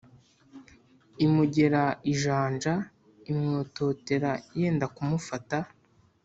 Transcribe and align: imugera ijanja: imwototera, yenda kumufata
imugera 1.25 1.81
ijanja: 2.11 2.73
imwototera, 3.31 4.31
yenda 4.59 4.85
kumufata 4.95 5.57